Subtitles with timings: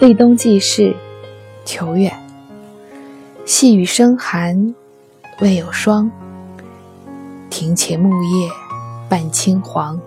[0.00, 0.96] 立冬记事，
[1.66, 2.10] 求远。
[3.44, 4.74] 细雨生寒，
[5.42, 6.10] 未有霜。
[7.50, 8.48] 庭前木叶
[9.10, 10.00] 半青黄。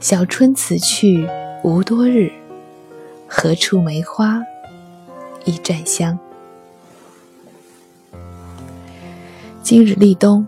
[0.00, 1.28] 小春此去
[1.62, 2.32] 无多日，
[3.28, 4.42] 何处梅花
[5.44, 6.18] 一绽香？
[9.62, 10.46] 今日立冬，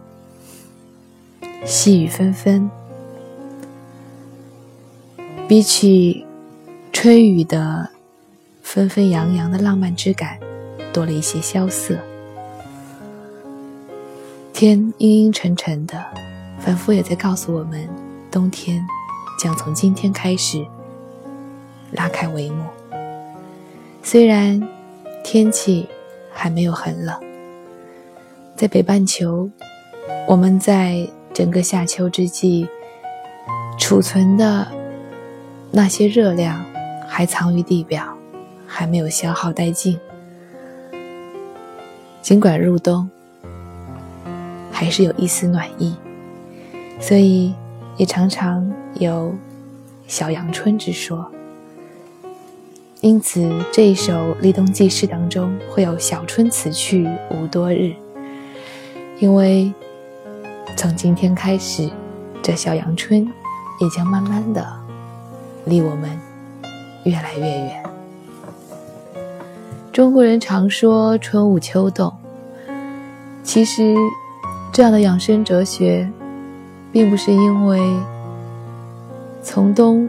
[1.67, 2.71] 细雨纷纷，
[5.47, 6.25] 比起
[6.91, 7.91] 春雨的。
[8.77, 10.39] 纷纷扬扬的浪漫之感，
[10.93, 11.97] 多了一些萧瑟。
[14.53, 16.05] 天阴阴沉沉的，
[16.61, 17.89] 仿佛也在告诉我们，
[18.31, 18.87] 冬天
[19.39, 20.63] 将从今天开始
[21.93, 22.67] 拉开帷幕。
[24.03, 24.63] 虽然
[25.25, 25.89] 天气
[26.31, 27.19] 还没有很冷，
[28.57, 29.49] 在北半球，
[30.29, 32.69] 我们在整个夏秋之际
[33.79, 34.71] 储存的
[35.71, 36.63] 那些热量
[37.09, 38.13] 还藏于地表。
[38.67, 39.99] 还没有消耗殆尽，
[42.21, 43.09] 尽管入冬，
[44.71, 45.95] 还是有一丝暖意，
[47.01, 47.55] 所以
[47.97, 49.35] 也常常有
[50.07, 51.31] 小阳春之说。
[53.01, 57.95] 因此，这一首立冬记事当中会有“小春此去无多日”，
[59.21, 59.73] 因为
[60.77, 61.89] 从今天开始，
[62.43, 63.25] 这小阳春
[63.81, 64.67] 也将慢慢的
[65.67, 66.11] 离我们
[67.05, 67.86] 越来越远。
[69.97, 72.13] 中国人常说春捂秋冻，
[73.43, 73.95] 其实
[74.71, 76.07] 这样的养生哲学，
[76.93, 77.81] 并不是因为
[79.41, 80.07] 从冬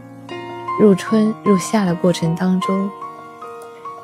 [0.77, 2.89] 入春入夏的过程当中，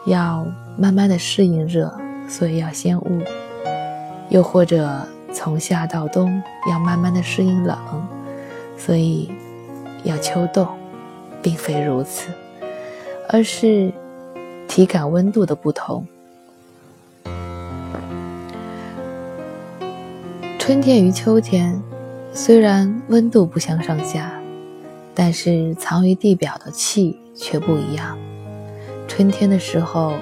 [0.06, 1.94] 要慢慢的适应热，
[2.30, 3.20] 所以要先捂；
[4.30, 4.90] 又或者
[5.34, 7.78] 从夏到冬要慢慢的适应冷，
[8.78, 9.30] 所以
[10.06, 10.66] 要秋冻，
[11.42, 12.30] 并非如此，
[13.28, 13.92] 而是。
[14.74, 16.04] 体感温度的不同，
[20.58, 21.80] 春天与秋天
[22.34, 24.32] 虽然温度不相上下，
[25.14, 28.18] 但是藏于地表的气却不一样。
[29.08, 30.16] 春天的时候，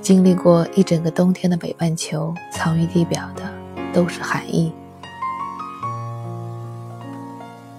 [0.00, 3.42] 经历过一整个冬天的北半球，藏于地表的
[3.92, 4.72] 都是寒意，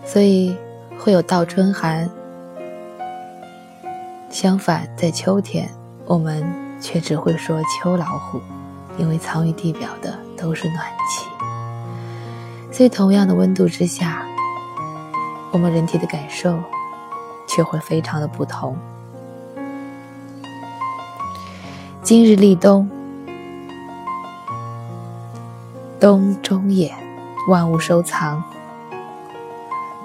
[0.04, 0.54] 所以
[0.98, 2.10] 会有倒春寒。
[4.30, 5.68] 相反，在秋天，
[6.06, 6.46] 我们
[6.80, 8.40] 却只会说秋老虎，
[8.98, 11.28] 因为藏于地表的都是暖气。
[12.72, 14.24] 所以，同样的温度之下，
[15.52, 16.58] 我们人体的感受
[17.48, 18.78] 却会非常的不同。
[22.04, 22.88] 今日立冬，
[26.00, 26.94] 冬中也，
[27.50, 28.42] 万物收藏，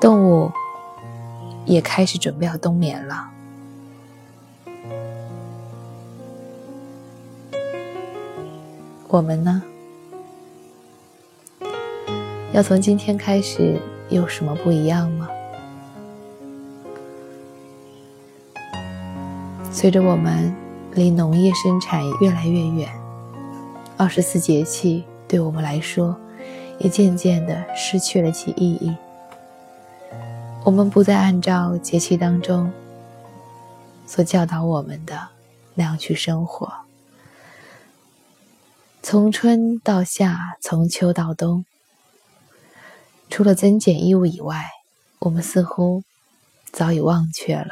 [0.00, 0.50] 动物
[1.66, 3.32] 也开始准备要冬眠了。
[9.14, 9.62] 我们呢？
[12.52, 15.28] 要从今天开始有什么不一样吗？
[19.70, 20.52] 随着我们
[20.94, 22.92] 离农业生产越来越远，
[23.96, 26.16] 二十四节气对我们来说
[26.80, 28.92] 也渐渐的失去了其意义。
[30.64, 32.68] 我们不再按照节气当中
[34.08, 35.16] 所教导我们的
[35.74, 36.83] 那样去生活。
[39.06, 41.66] 从春到夏，从秋到冬，
[43.28, 44.64] 除了增减衣物以外，
[45.18, 46.02] 我们似乎
[46.72, 47.68] 早已忘却了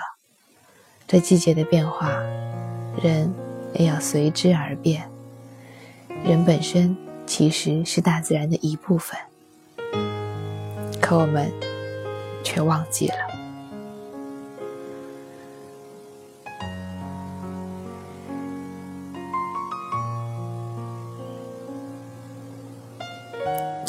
[1.08, 2.10] 这季节的变化，
[3.02, 3.32] 人
[3.72, 5.08] 也要随之而变。
[6.22, 6.94] 人本身
[7.26, 9.18] 其实是大自然的一部分，
[11.00, 11.50] 可我们
[12.44, 13.31] 却忘记了。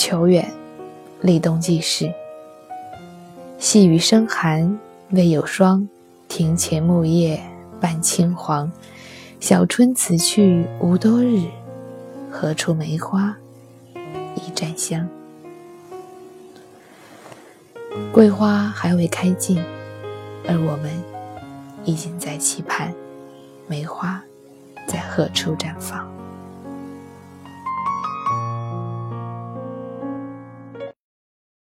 [0.06, 0.52] 求远，
[1.22, 2.14] 立冬记事。
[3.58, 4.78] 细雨生寒，
[5.12, 5.88] 未有霜。
[6.28, 7.42] 庭前木叶
[7.80, 8.70] 半青黄。
[9.40, 11.44] 小春此去无多日，
[12.30, 13.34] 何处梅花
[14.36, 15.08] 一绽香？
[18.12, 19.58] 桂花还未开尽，
[20.46, 20.92] 而我们
[21.86, 22.94] 已经在期盼
[23.68, 24.22] 梅花
[24.86, 26.13] 在何处绽放。